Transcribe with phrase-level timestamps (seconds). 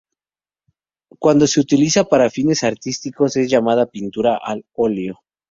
[1.19, 5.21] Cuando se la utiliza para fines artísticos es llamada pintura al óleo.